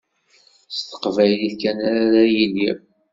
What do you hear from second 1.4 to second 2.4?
kan ara